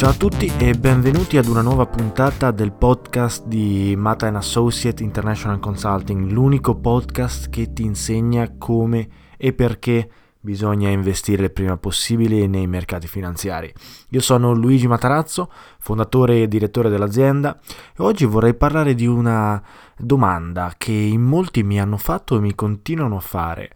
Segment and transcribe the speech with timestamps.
[0.00, 5.60] Ciao a tutti e benvenuti ad una nuova puntata del podcast di Mata Associate International
[5.60, 12.66] Consulting, l'unico podcast che ti insegna come e perché bisogna investire il prima possibile nei
[12.66, 13.70] mercati finanziari.
[14.08, 17.60] Io sono Luigi Matarazzo, fondatore e direttore dell'azienda
[17.94, 19.62] e oggi vorrei parlare di una
[19.98, 23.70] domanda che in molti mi hanno fatto e mi continuano a fare.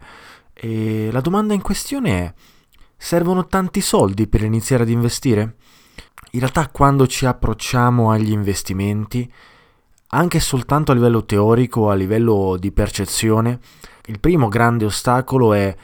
[0.55, 2.33] E la domanda in questione è:
[2.97, 5.57] servono tanti soldi per iniziare ad investire?
[6.31, 9.31] In realtà quando ci approcciamo agli investimenti,
[10.09, 13.59] anche soltanto a livello teorico, a livello di percezione,
[14.07, 15.75] il primo grande ostacolo è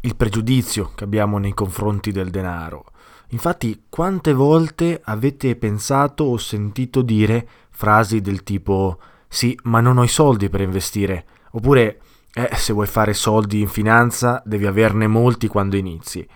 [0.00, 2.84] il pregiudizio che abbiamo nei confronti del denaro.
[3.28, 10.04] Infatti, quante volte avete pensato o sentito dire frasi del tipo sì, ma non ho
[10.04, 12.00] i soldi per investire, oppure
[12.34, 16.26] eh, se vuoi fare soldi in finanza devi averne molti quando inizi.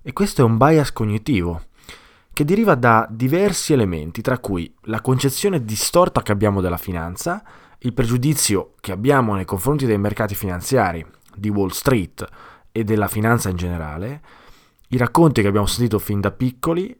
[0.00, 1.62] E questo è un bias cognitivo
[2.32, 7.42] che deriva da diversi elementi, tra cui la concezione distorta che abbiamo della finanza,
[7.80, 11.04] il pregiudizio che abbiamo nei confronti dei mercati finanziari,
[11.34, 12.26] di Wall Street
[12.70, 14.20] e della finanza in generale,
[14.88, 16.96] i racconti che abbiamo sentito fin da piccoli,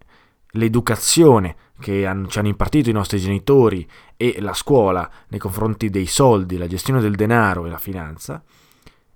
[0.53, 6.59] l'educazione che ci hanno impartito i nostri genitori e la scuola nei confronti dei soldi,
[6.59, 8.43] la gestione del denaro e la finanza,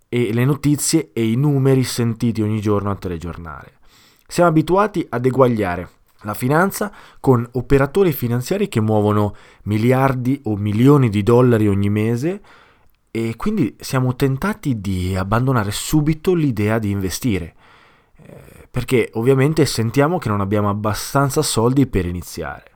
[0.08, 3.74] e le notizie e i numeri sentiti ogni giorno al telegiornale.
[4.26, 5.88] Siamo abituati ad eguagliare
[6.22, 9.34] la finanza con operatori finanziari che muovono
[9.64, 12.40] miliardi o milioni di dollari ogni mese
[13.10, 17.54] e quindi siamo tentati di abbandonare subito l'idea di investire
[18.16, 22.72] eh, perché ovviamente sentiamo che non abbiamo abbastanza soldi per iniziare.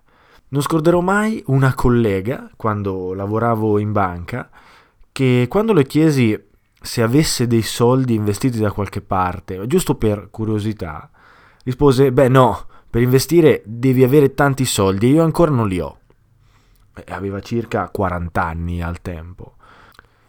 [0.48, 4.48] Non scorderò mai una collega quando lavoravo in banca
[5.12, 6.48] che quando le chiesi
[6.80, 11.10] se avesse dei soldi investiti da qualche parte, giusto per curiosità,
[11.64, 15.98] rispose: Beh, no, per investire devi avere tanti soldi e io ancora non li ho.
[16.92, 19.54] E aveva circa 40 anni al tempo.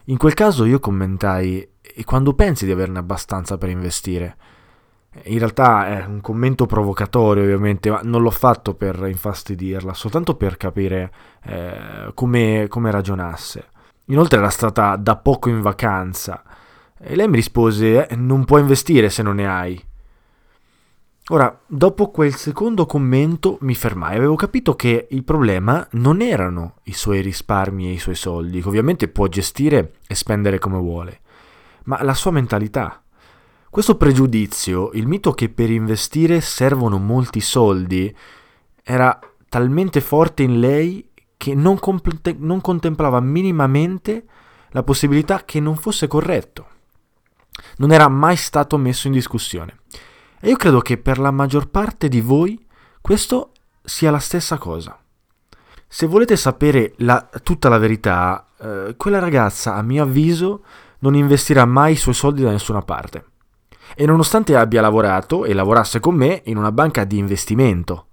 [0.06, 4.36] In quel caso io commentai, e quando pensi di averne abbastanza per investire?
[5.24, 10.56] In realtà è un commento provocatorio ovviamente, ma non l'ho fatto per infastidirla, soltanto per
[10.56, 11.12] capire
[11.44, 13.66] eh, come, come ragionasse.
[14.06, 16.42] Inoltre era stata da poco in vacanza
[16.98, 19.84] e lei mi rispose, eh, non puoi investire se non ne hai.
[21.32, 26.92] Ora, dopo quel secondo commento mi fermai, avevo capito che il problema non erano i
[26.92, 31.20] suoi risparmi e i suoi soldi, che ovviamente può gestire e spendere come vuole,
[31.84, 33.02] ma la sua mentalità.
[33.70, 38.14] Questo pregiudizio, il mito che per investire servono molti soldi,
[38.82, 39.18] era
[39.48, 41.08] talmente forte in lei
[41.38, 44.26] che non, compl- non contemplava minimamente
[44.72, 46.66] la possibilità che non fosse corretto.
[47.78, 49.78] Non era mai stato messo in discussione.
[50.44, 52.66] E io credo che per la maggior parte di voi
[53.00, 54.98] questo sia la stessa cosa.
[55.86, 60.64] Se volete sapere la, tutta la verità, eh, quella ragazza, a mio avviso,
[60.98, 63.24] non investirà mai i suoi soldi da nessuna parte.
[63.94, 68.06] E nonostante abbia lavorato e lavorasse con me in una banca di investimento,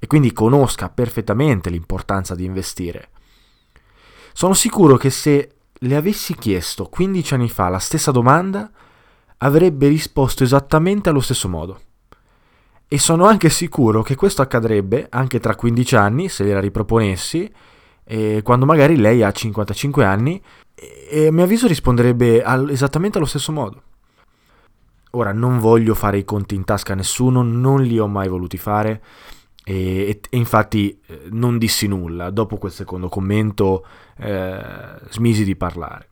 [0.00, 3.10] e quindi conosca perfettamente l'importanza di investire,
[4.32, 8.68] sono sicuro che se le avessi chiesto 15 anni fa la stessa domanda,
[9.38, 11.80] avrebbe risposto esattamente allo stesso modo.
[12.88, 17.52] E sono anche sicuro che questo accadrebbe anche tra 15 anni, se gliela riproponessi,
[18.04, 20.42] e quando magari lei ha 55 anni,
[20.74, 23.82] e a mio avviso risponderebbe al, esattamente allo stesso modo.
[25.12, 28.56] Ora, non voglio fare i conti in tasca a nessuno, non li ho mai voluti
[28.56, 29.02] fare,
[29.64, 32.30] e, e, infatti eh, non dissi nulla.
[32.30, 33.84] Dopo quel secondo commento
[34.16, 34.60] eh,
[35.10, 36.08] smisi di parlare.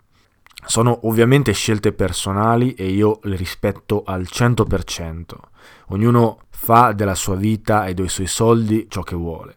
[0.66, 5.24] Sono ovviamente scelte personali e io le rispetto al 100%.
[5.88, 9.54] Ognuno fa della sua vita e dei suoi soldi ciò che vuole.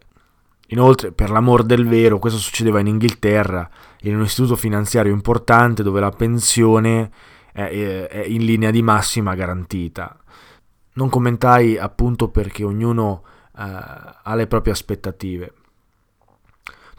[0.67, 3.67] Inoltre, per l'amor del vero, questo succedeva in Inghilterra,
[4.01, 7.11] in un istituto finanziario importante dove la pensione
[7.51, 10.15] è, è in linea di massima garantita.
[10.93, 13.23] Non commentai appunto perché ognuno
[13.57, 15.53] eh, ha le proprie aspettative.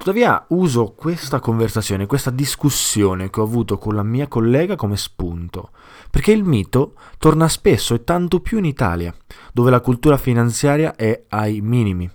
[0.00, 5.73] Tuttavia uso questa conversazione, questa discussione che ho avuto con la mia collega come spunto,
[6.11, 9.14] perché il mito torna spesso e tanto più in Italia,
[9.52, 12.11] dove la cultura finanziaria è ai minimi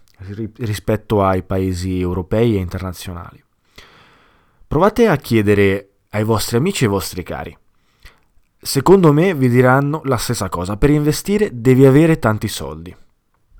[0.57, 3.43] rispetto ai paesi europei e internazionali.
[4.65, 7.55] Provate a chiedere ai vostri amici e ai vostri cari.
[8.59, 12.95] Secondo me vi diranno la stessa cosa, per investire devi avere tanti soldi.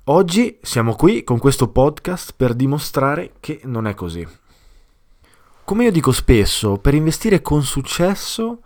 [0.08, 4.24] Oggi siamo qui con questo podcast per dimostrare che non è così.
[5.64, 8.60] Come io dico spesso, per investire con successo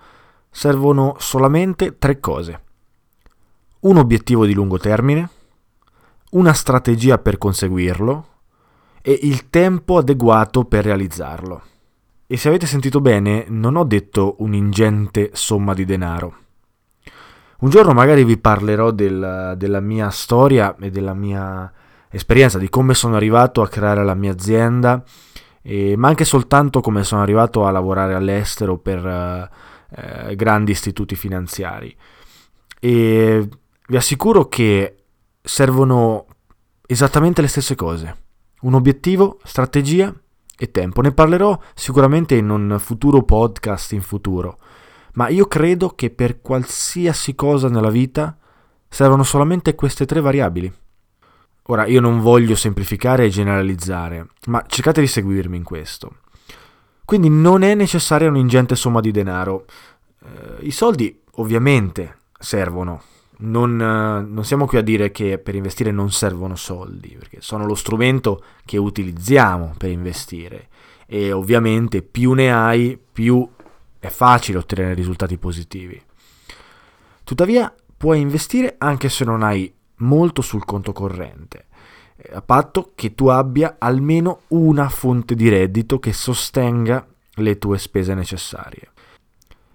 [0.51, 2.63] servono solamente tre cose.
[3.81, 5.31] Un obiettivo di lungo termine,
[6.33, 8.27] una strategia per conseguirlo
[9.01, 11.63] e il tempo adeguato per realizzarlo.
[12.27, 16.37] E se avete sentito bene, non ho detto un'ingente somma di denaro.
[17.61, 21.71] Un giorno magari vi parlerò del, della mia storia e della mia
[22.09, 25.05] esperienza, di come sono arrivato a creare la mia azienda,
[25.61, 31.95] e, ma anche soltanto come sono arrivato a lavorare all'estero per eh, grandi istituti finanziari.
[32.81, 33.49] E
[33.89, 34.97] vi assicuro che
[35.43, 36.25] servono
[36.87, 38.17] esattamente le stesse cose.
[38.63, 40.11] Un obiettivo, strategia
[40.57, 41.03] e tempo.
[41.03, 44.57] Ne parlerò sicuramente in un futuro podcast in futuro
[45.15, 48.37] ma io credo che per qualsiasi cosa nella vita
[48.89, 50.73] servono solamente queste tre variabili.
[51.65, 56.17] Ora, io non voglio semplificare e generalizzare, ma cercate di seguirmi in questo.
[57.05, 59.67] Quindi non è necessaria un'ingente somma di denaro.
[60.25, 63.03] Eh, I soldi ovviamente servono.
[63.39, 67.67] Non, eh, non siamo qui a dire che per investire non servono soldi, perché sono
[67.67, 70.69] lo strumento che utilizziamo per investire.
[71.07, 73.49] E ovviamente più ne hai, più
[74.01, 76.03] è facile ottenere risultati positivi.
[77.23, 81.67] Tuttavia, puoi investire anche se non hai molto sul conto corrente,
[82.17, 87.79] eh, a patto che tu abbia almeno una fonte di reddito che sostenga le tue
[87.79, 88.91] spese necessarie.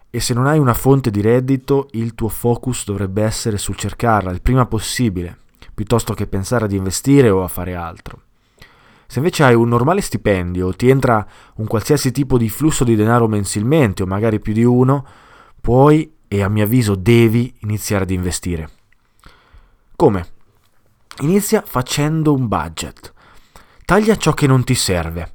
[0.09, 4.31] E se non hai una fonte di reddito, il tuo focus dovrebbe essere sul cercarla
[4.31, 5.37] il prima possibile,
[5.73, 8.24] piuttosto che pensare ad investire o a fare altro.
[9.07, 13.27] Se invece hai un normale stipendio, ti entra un qualsiasi tipo di flusso di denaro
[13.27, 15.05] mensilmente o magari più di uno,
[15.61, 18.69] puoi e a mio avviso devi iniziare ad investire.
[19.95, 20.27] Come?
[21.19, 23.13] Inizia facendo un budget.
[23.85, 25.31] Taglia ciò che non ti serve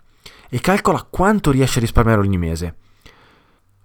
[0.50, 2.74] e calcola quanto riesci a risparmiare ogni mese.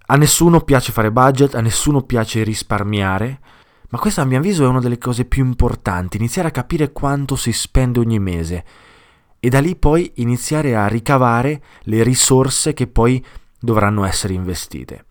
[0.08, 3.40] A nessuno piace fare budget, a nessuno piace risparmiare,
[3.88, 7.36] ma questa a mio avviso è una delle cose più importanti, iniziare a capire quanto
[7.36, 8.64] si spende ogni mese
[9.40, 13.24] e da lì poi iniziare a ricavare le risorse che poi
[13.58, 15.04] dovranno essere investite.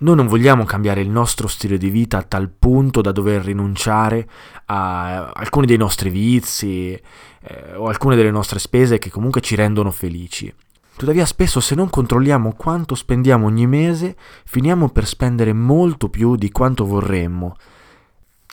[0.00, 4.26] Noi non vogliamo cambiare il nostro stile di vita a tal punto da dover rinunciare
[4.66, 9.90] a alcuni dei nostri vizi eh, o alcune delle nostre spese che comunque ci rendono
[9.90, 10.52] felici.
[10.96, 16.50] Tuttavia spesso se non controlliamo quanto spendiamo ogni mese, finiamo per spendere molto più di
[16.50, 17.56] quanto vorremmo.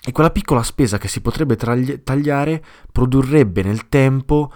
[0.02, 4.52] E quella piccola spesa che si potrebbe tagliare produrrebbe nel tempo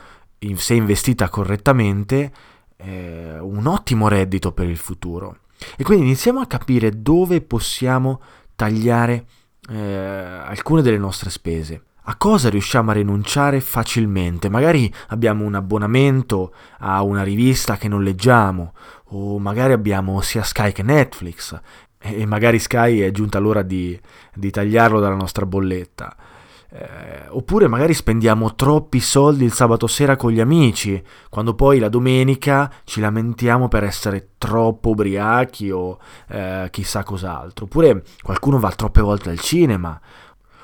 [0.55, 2.31] se investita correttamente,
[2.77, 5.37] eh, un ottimo reddito per il futuro.
[5.77, 8.21] E quindi iniziamo a capire dove possiamo
[8.55, 9.25] tagliare
[9.69, 11.83] eh, alcune delle nostre spese.
[12.05, 14.49] A cosa riusciamo a rinunciare facilmente?
[14.49, 18.73] Magari abbiamo un abbonamento a una rivista che non leggiamo,
[19.09, 21.59] o magari abbiamo sia Sky che Netflix,
[21.99, 23.97] e magari Sky è giunta l'ora di,
[24.33, 26.15] di tagliarlo dalla nostra bolletta.
[26.73, 31.89] Eh, oppure magari spendiamo troppi soldi il sabato sera con gli amici, quando poi la
[31.89, 35.99] domenica ci lamentiamo per essere troppo ubriachi o
[36.29, 37.65] eh, chissà cos'altro.
[37.65, 39.99] Oppure qualcuno va troppe volte al cinema.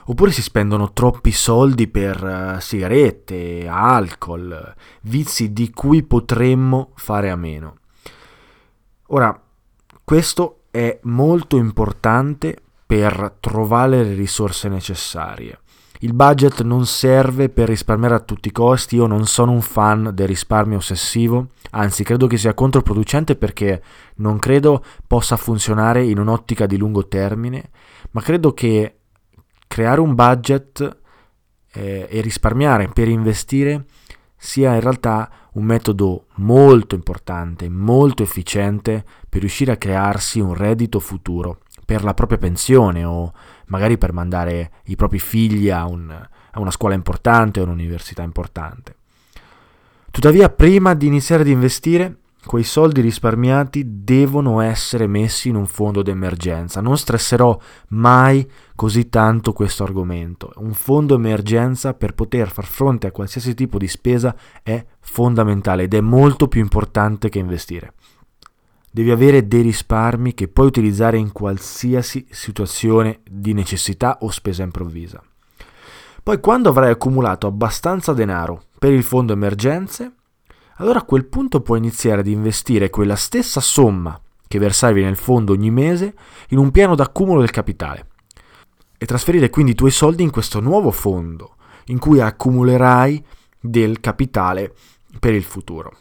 [0.10, 7.36] Oppure si spendono troppi soldi per uh, sigarette, alcol, vizi di cui potremmo fare a
[7.36, 7.80] meno.
[9.08, 9.38] Ora,
[10.06, 15.60] questo è molto importante per trovare le risorse necessarie.
[16.02, 20.12] Il budget non serve per risparmiare a tutti i costi, io non sono un fan
[20.14, 23.82] del risparmio ossessivo, anzi credo che sia controproducente perché
[24.18, 27.72] non credo possa funzionare in un'ottica di lungo termine,
[28.12, 29.00] ma credo che
[29.68, 30.98] creare un budget
[31.74, 33.86] eh, e risparmiare per investire
[34.36, 41.00] sia in realtà un metodo molto importante, molto efficiente per riuscire a crearsi un reddito
[41.00, 43.34] futuro per la propria pensione o
[43.68, 48.96] magari per mandare i propri figli a, un, a una scuola importante o un'università importante.
[50.12, 56.02] Tuttavia, prima di iniziare ad investire, quei soldi risparmiati devono essere messi in un fondo
[56.02, 56.82] d'emergenza.
[56.82, 57.60] Non stresserò
[57.90, 60.52] mai così tanto questo argomento.
[60.56, 65.94] Un fondo emergenza per poter far fronte a qualsiasi tipo di spesa è fondamentale ed
[65.94, 67.94] è molto più importante che investire.
[68.98, 75.22] Devi avere dei risparmi che puoi utilizzare in qualsiasi situazione di necessità o spesa improvvisa.
[76.24, 80.14] Poi quando avrai accumulato abbastanza denaro per il fondo emergenze,
[80.78, 85.54] allora a quel punto puoi iniziare ad investire quella stessa somma che versavi nel fondo
[85.54, 86.16] ogni mese
[86.50, 88.08] in un piano d'accumulo del capitale
[88.98, 91.58] e trasferire quindi i tuoi soldi in questo nuovo fondo
[91.90, 93.24] in cui accumulerai
[93.60, 94.74] del capitale
[95.20, 95.98] per il futuro.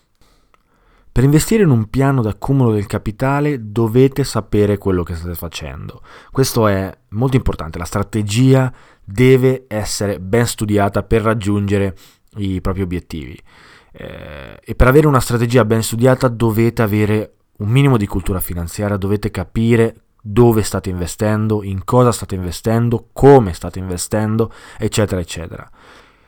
[1.16, 6.02] Per investire in un piano d'accumulo del capitale dovete sapere quello che state facendo.
[6.30, 8.70] Questo è molto importante, la strategia
[9.02, 11.96] deve essere ben studiata per raggiungere
[12.36, 13.34] i propri obiettivi.
[13.92, 18.98] Eh, e per avere una strategia ben studiata dovete avere un minimo di cultura finanziaria,
[18.98, 25.66] dovete capire dove state investendo, in cosa state investendo, come state investendo, eccetera, eccetera.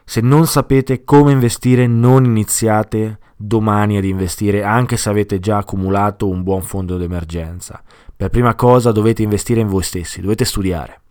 [0.08, 6.26] Se non sapete come investire, non iniziate domani ad investire anche se avete già accumulato
[6.26, 7.82] un buon fondo d'emergenza.
[8.16, 11.02] Per prima cosa dovete investire in voi stessi, dovete studiare.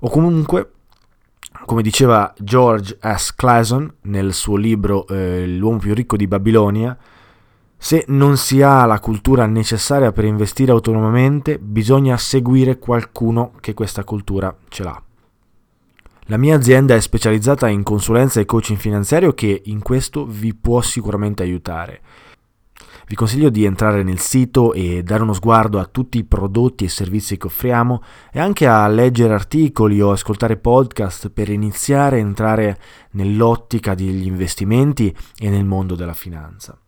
[0.00, 0.70] O comunque,
[1.66, 3.34] come diceva George S.
[3.34, 6.96] Clason nel suo libro eh, L'uomo più ricco di Babilonia,
[7.76, 14.02] se non si ha la cultura necessaria per investire autonomamente, bisogna seguire qualcuno che questa
[14.02, 15.02] cultura ce l'ha.
[16.30, 20.82] La mia azienda è specializzata in consulenza e coaching finanziario che in questo vi può
[20.82, 22.02] sicuramente aiutare.
[23.06, 26.90] Vi consiglio di entrare nel sito e dare uno sguardo a tutti i prodotti e
[26.90, 32.78] servizi che offriamo e anche a leggere articoli o ascoltare podcast per iniziare a entrare
[33.12, 36.78] nell'ottica degli investimenti e nel mondo della finanza.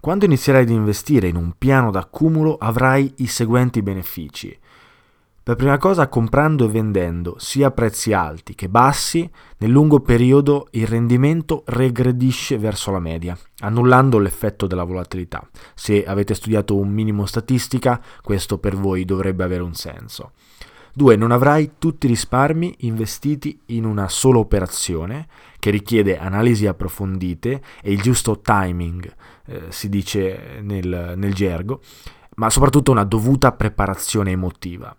[0.00, 4.58] Quando inizierai ad investire in un piano d'accumulo avrai i seguenti benefici.
[5.44, 10.68] Per prima cosa comprando e vendendo sia a prezzi alti che bassi, nel lungo periodo
[10.70, 15.44] il rendimento regredisce verso la media, annullando l'effetto della volatilità.
[15.74, 20.30] Se avete studiato un minimo statistica, questo per voi dovrebbe avere un senso.
[20.94, 21.16] 2.
[21.16, 25.26] Non avrai tutti i risparmi investiti in una sola operazione,
[25.58, 29.12] che richiede analisi approfondite e il giusto timing,
[29.46, 31.80] eh, si dice nel, nel gergo,
[32.36, 34.96] ma soprattutto una dovuta preparazione emotiva.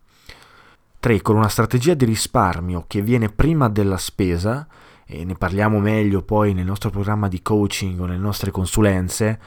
[1.04, 1.22] 3.
[1.22, 4.66] Con una strategia di risparmio che viene prima della spesa,
[5.06, 9.38] e ne parliamo meglio poi nel nostro programma di coaching o nelle nostre consulenze,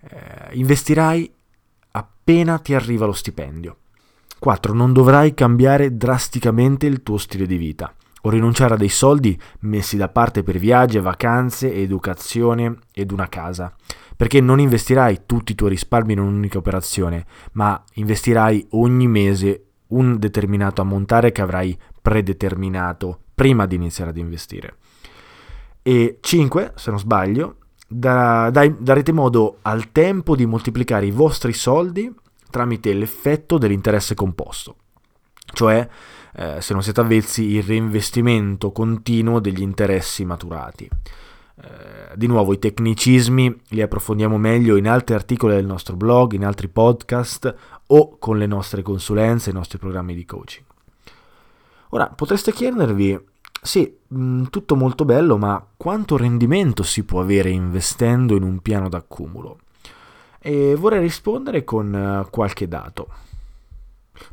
[0.00, 1.30] eh, investirai
[1.90, 3.76] appena ti arriva lo stipendio.
[4.38, 4.72] 4.
[4.72, 7.92] Non dovrai cambiare drasticamente il tuo stile di vita
[8.22, 13.74] o rinunciare a dei soldi messi da parte per viaggi, vacanze, educazione ed una casa,
[14.16, 20.18] perché non investirai tutti i tuoi risparmi in un'unica operazione, ma investirai ogni mese un
[20.18, 24.76] determinato ammontare che avrai predeterminato prima di iniziare ad investire.
[25.82, 31.52] E 5, se non sbaglio, da, dai, darete modo al tempo di moltiplicare i vostri
[31.52, 32.12] soldi
[32.50, 34.76] tramite l'effetto dell'interesse composto,
[35.52, 35.86] cioè
[36.36, 40.88] eh, se non siete avvezzi il reinvestimento continuo degli interessi maturati.
[41.56, 46.44] Eh, di nuovo i tecnicismi li approfondiamo meglio in altri articoli del nostro blog, in
[46.44, 47.54] altri podcast
[47.86, 50.64] o con le nostre consulenze, i nostri programmi di coaching.
[51.90, 53.18] Ora potreste chiedervi,
[53.62, 58.88] sì, mm, tutto molto bello, ma quanto rendimento si può avere investendo in un piano
[58.88, 59.58] d'accumulo?
[60.40, 63.08] E vorrei rispondere con eh, qualche dato.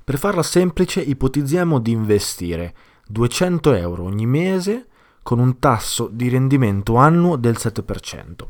[0.03, 2.73] Per farla semplice, ipotizziamo di investire
[3.07, 4.87] 200 euro ogni mese
[5.23, 8.45] con un tasso di rendimento annuo del 7%.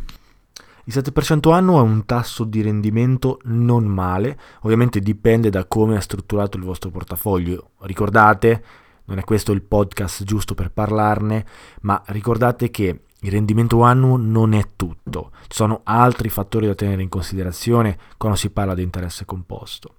[0.85, 6.01] Il 7% annuo è un tasso di rendimento non male, ovviamente dipende da come è
[6.01, 7.71] strutturato il vostro portafoglio.
[7.81, 8.63] Ricordate,
[9.05, 11.45] non è questo il podcast giusto per parlarne,
[11.81, 17.03] ma ricordate che il rendimento annuo non è tutto, ci sono altri fattori da tenere
[17.03, 19.95] in considerazione quando si parla di interesse composto.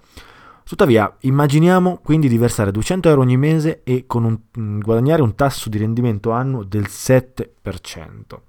[0.64, 5.68] Tuttavia, immaginiamo quindi di versare 200 euro ogni mese e un, mm, guadagnare un tasso
[5.68, 8.42] di rendimento annuo del 7%.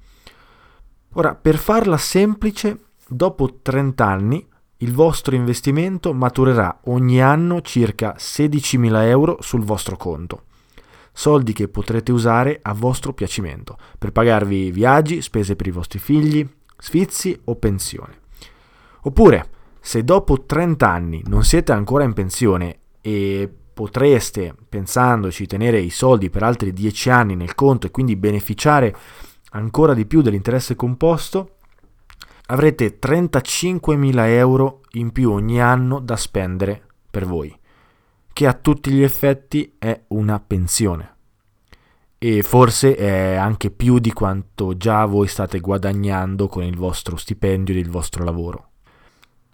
[1.14, 9.08] Ora, per farla semplice, dopo 30 anni il vostro investimento maturerà ogni anno circa 16.000
[9.08, 10.44] euro sul vostro conto.
[11.14, 16.46] Soldi che potrete usare a vostro piacimento per pagarvi viaggi, spese per i vostri figli,
[16.78, 18.22] sfizi o pensione.
[19.04, 19.50] Oppure,
[19.86, 26.30] se dopo 30 anni non siete ancora in pensione e potreste, pensandoci, tenere i soldi
[26.30, 28.96] per altri 10 anni nel conto e quindi beneficiare
[29.52, 31.58] ancora di più dell'interesse composto,
[32.46, 37.54] avrete 35.000 euro in più ogni anno da spendere per voi,
[38.32, 41.16] che a tutti gli effetti è una pensione.
[42.18, 47.76] E forse è anche più di quanto già voi state guadagnando con il vostro stipendio
[47.76, 48.70] e il vostro lavoro.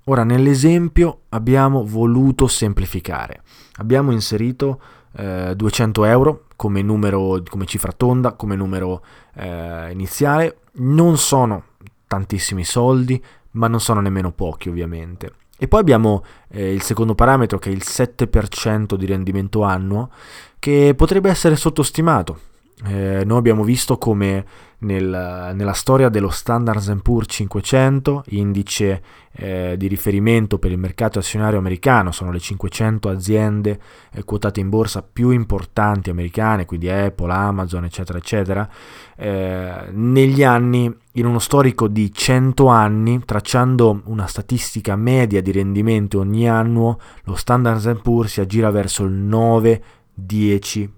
[0.09, 3.43] Ora, nell'esempio abbiamo voluto semplificare.
[3.75, 4.81] Abbiamo inserito
[5.15, 9.03] eh, 200 euro come numero, come cifra tonda, come numero
[9.35, 10.61] eh, iniziale.
[10.77, 11.63] Non sono
[12.07, 15.31] tantissimi soldi, ma non sono nemmeno pochi ovviamente.
[15.59, 20.09] E poi abbiamo eh, il secondo parametro che è il 7% di rendimento annuo,
[20.57, 22.39] che potrebbe essere sottostimato.
[22.87, 24.43] Eh, noi abbiamo visto come
[24.79, 31.59] nel, nella storia dello Standard Poor's 500, indice eh, di riferimento per il mercato azionario
[31.59, 33.79] americano, sono le 500 aziende
[34.13, 38.69] eh, quotate in borsa più importanti americane, quindi Apple, Amazon, eccetera, eccetera,
[39.15, 46.19] eh, negli anni, in uno storico di 100 anni, tracciando una statistica media di rendimento
[46.19, 50.97] ogni anno, lo Standard Poor's si aggira verso il 9-10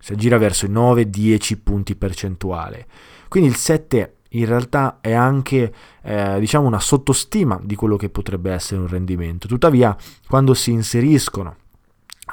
[0.00, 2.84] si aggira verso i 9-10 punti percentuali.
[3.28, 8.52] Quindi il 7 in realtà è anche eh, diciamo una sottostima di quello che potrebbe
[8.52, 9.46] essere un rendimento.
[9.46, 11.56] Tuttavia, quando si inseriscono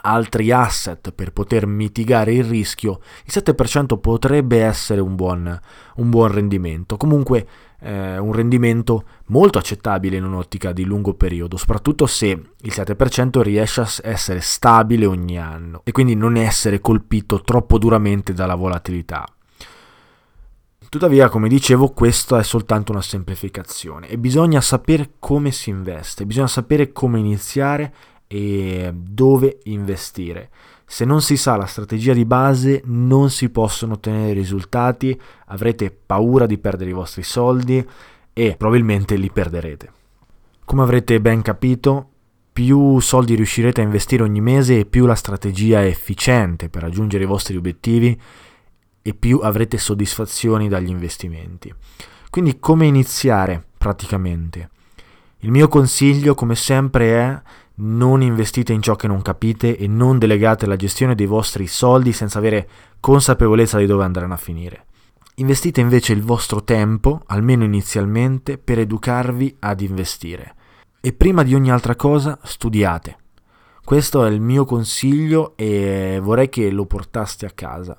[0.01, 5.59] altri asset per poter mitigare il rischio, il 7% potrebbe essere un buon,
[5.95, 6.97] un buon rendimento.
[6.97, 7.47] Comunque
[7.79, 13.81] eh, un rendimento molto accettabile in un'ottica di lungo periodo, soprattutto se il 7% riesce
[13.81, 19.25] a essere stabile ogni anno e quindi non essere colpito troppo duramente dalla volatilità.
[20.89, 26.47] Tuttavia, come dicevo, questa è soltanto una semplificazione e bisogna sapere come si investe, bisogna
[26.47, 27.93] sapere come iniziare
[28.25, 30.49] e dove investire.
[30.89, 36.45] Se non si sa la strategia di base non si possono ottenere risultati, avrete paura
[36.45, 37.85] di perdere i vostri soldi
[38.31, 39.91] e probabilmente li perderete.
[40.63, 42.09] Come avrete ben capito,
[42.53, 47.25] più soldi riuscirete a investire ogni mese e più la strategia è efficiente per raggiungere
[47.25, 48.19] i vostri obiettivi
[49.01, 51.71] e più avrete soddisfazioni dagli investimenti.
[52.29, 54.69] Quindi come iniziare praticamente?
[55.39, 57.41] Il mio consiglio come sempre è
[57.79, 62.11] non investite in ciò che non capite e non delegate la gestione dei vostri soldi
[62.11, 62.67] senza avere
[62.99, 64.85] consapevolezza di dove andranno a finire.
[65.35, 70.55] Investite invece il vostro tempo, almeno inizialmente, per educarvi ad investire.
[70.99, 73.17] E prima di ogni altra cosa studiate.
[73.83, 77.97] Questo è il mio consiglio e vorrei che lo portaste a casa.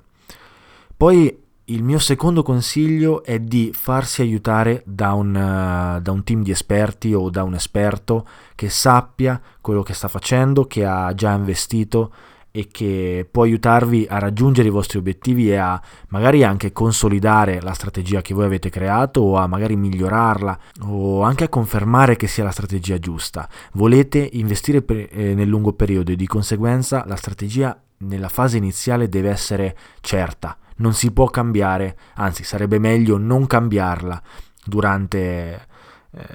[0.96, 6.42] Poi il mio secondo consiglio è di farsi aiutare da un, uh, da un, team
[6.42, 11.33] di esperti o da un esperto che sappia quello che sta facendo, che ha già
[11.33, 12.12] investito
[12.50, 17.74] e che può aiutarvi a raggiungere i vostri obiettivi e a magari anche consolidare la
[17.74, 22.44] strategia che voi avete creato o a magari migliorarla o anche a confermare che sia
[22.44, 23.46] la strategia giusta.
[23.72, 29.11] Volete investire per, eh, nel lungo periodo e di conseguenza la strategia nella fase iniziale
[29.11, 34.20] deve essere certa non si può cambiare, anzi sarebbe meglio non cambiarla
[34.64, 35.66] durante,
[36.10, 36.26] eh,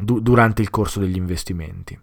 [0.00, 1.98] du- durante il corso degli investimenti.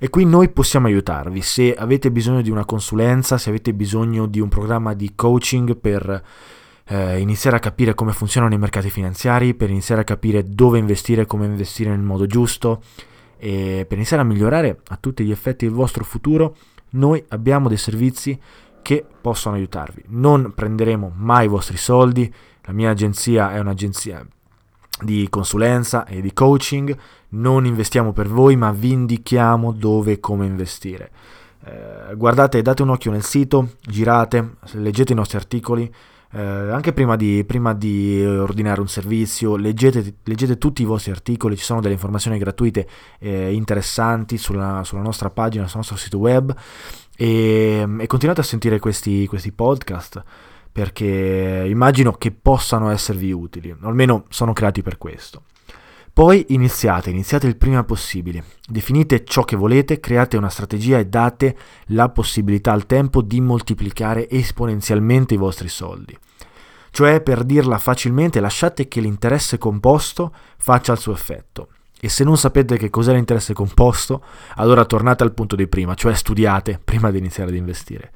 [0.00, 1.40] E qui noi possiamo aiutarvi.
[1.42, 6.22] Se avete bisogno di una consulenza, se avete bisogno di un programma di coaching per
[6.84, 11.26] eh, iniziare a capire come funzionano i mercati finanziari, per iniziare a capire dove investire,
[11.26, 12.82] come investire nel modo giusto
[13.36, 16.56] e per iniziare a migliorare a tutti gli effetti il vostro futuro,
[16.90, 18.38] noi abbiamo dei servizi
[18.88, 20.04] che possono aiutarvi.
[20.06, 24.26] Non prenderemo mai i vostri soldi, la mia agenzia è un'agenzia
[25.02, 26.96] di consulenza e di coaching,
[27.30, 31.10] non investiamo per voi ma vi indichiamo dove e come investire.
[31.66, 35.94] eh, guardate, date un occhio nel sito, girate, leggete i nostri articoli,
[36.32, 41.58] eh, anche prima di, prima di, ordinare un servizio, leggete, leggete, tutti i vostri articoli,
[41.58, 46.56] ci sono delle informazioni gratuite eh, interessanti sulla, sulla, nostra pagina, sul nostro sito web
[47.20, 50.22] e, e continuate a sentire questi, questi podcast
[50.70, 55.42] perché immagino che possano esservi utili, almeno sono creati per questo.
[56.12, 58.44] Poi iniziate, iniziate il prima possibile.
[58.68, 64.30] Definite ciò che volete, create una strategia e date la possibilità al tempo di moltiplicare
[64.30, 66.16] esponenzialmente i vostri soldi.
[66.90, 71.68] Cioè, per dirla facilmente, lasciate che l'interesse composto faccia il suo effetto.
[72.00, 74.22] E se non sapete che cos'è l'interesse composto,
[74.56, 78.12] allora tornate al punto di prima, cioè studiate prima di iniziare ad investire.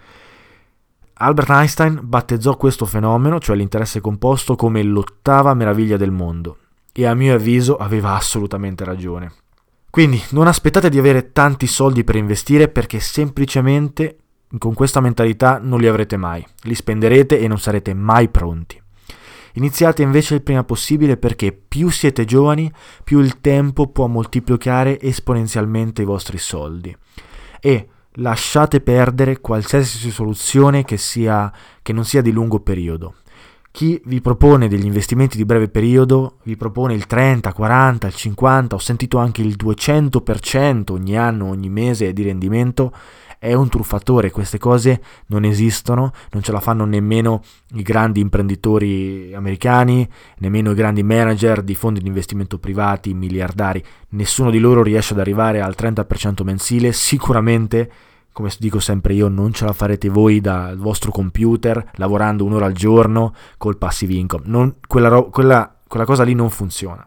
[1.15, 6.57] Albert Einstein battezzò questo fenomeno, cioè l'interesse composto, come l'ottava meraviglia del mondo
[6.93, 9.33] e a mio avviso aveva assolutamente ragione.
[9.89, 14.17] Quindi non aspettate di avere tanti soldi per investire perché semplicemente
[14.59, 18.82] con questa mentalità non li avrete mai, li spenderete e non sarete mai pronti.
[19.55, 22.73] Iniziate invece il prima possibile perché più siete giovani,
[23.05, 26.97] più il tempo può moltiplicare esponenzialmente i vostri soldi.
[27.61, 33.15] E lasciate perdere qualsiasi soluzione che, sia, che non sia di lungo periodo.
[33.73, 38.77] Chi vi propone degli investimenti di breve periodo vi propone il 30, 40, il 50,
[38.77, 42.93] ho sentito anche il 200% ogni anno, ogni mese di rendimento,
[43.43, 47.43] è un truffatore, queste cose non esistono, non ce la fanno nemmeno
[47.75, 54.49] i grandi imprenditori americani, nemmeno i grandi manager di fondi di investimento privati, miliardari, nessuno
[54.49, 57.91] di loro riesce ad arrivare al 30% mensile, sicuramente
[58.33, 62.75] come dico sempre io, non ce la farete voi dal vostro computer lavorando un'ora al
[62.75, 64.45] giorno col passive income.
[64.47, 67.05] Non, quella, ro- quella, quella, cosa lì non funziona.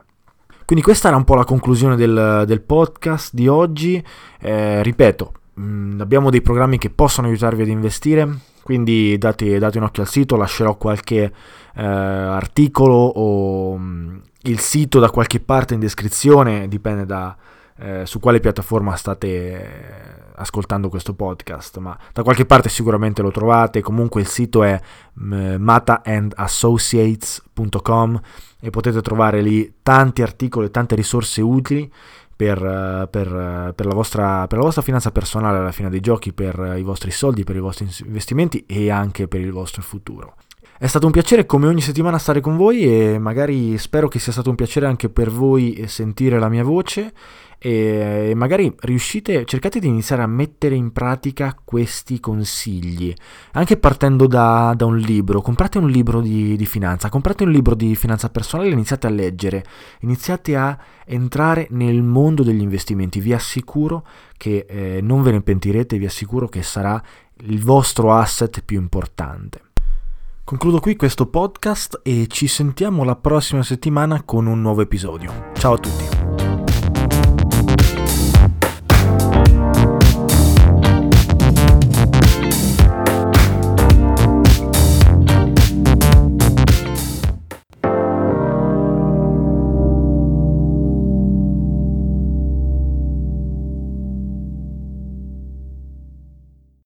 [0.65, 4.03] Quindi questa era un po' la conclusione del, del podcast di oggi.
[4.39, 8.27] Eh, ripeto, mh, mm, abbiamo dei programmi che possono aiutarvi ad investire,
[8.63, 11.31] quindi date, date un occhio al sito, lascerò qualche
[11.75, 17.35] eh, articolo o mh, mm, il sito da qualche parte in descrizione, dipende da
[17.77, 23.81] eh, su quale piattaforma state ascoltando questo podcast, ma da qualche parte sicuramente lo trovate.
[23.81, 24.79] Comunque il sito è
[25.19, 28.21] mm, mataandassociates.com
[28.59, 31.91] e potete trovare lì tanti articoli, tante risorse utili
[32.35, 36.75] per, per, per, la vostra, per, la vostra, finanza personale alla fine dei giochi, per
[36.77, 40.35] i vostri soldi, per i vostri investimenti e anche per il vostro futuro.
[40.77, 44.33] È stato un piacere come ogni settimana stare con voi e magari spero che sia
[44.33, 47.13] stato un piacere anche per voi sentire la mia voce
[47.57, 53.13] e magari riuscite, cercate di iniziare a mettere in pratica questi consigli,
[53.53, 55.41] anche partendo da, da un libro.
[55.41, 59.11] Comprate un libro di, di, finanza, comprate un libro di finanza personale e iniziate a
[59.11, 59.63] leggere,
[60.01, 63.19] iniziate a entrare nel mondo degli investimenti.
[63.19, 64.05] Vi assicuro
[64.37, 67.01] che eh, non ve ne pentirete, vi assicuro che sarà
[67.37, 69.61] il vostro asset più importante.
[70.45, 75.49] Concludo qui questo podcast e ci sentiamo la prossima settimana con un nuovo episodio.
[75.55, 76.44] Ciao a tutti.